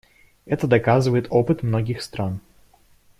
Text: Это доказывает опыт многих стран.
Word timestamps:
Это 0.47 0.65
доказывает 0.65 1.27
опыт 1.29 1.61
многих 1.61 2.01
стран. 2.01 2.39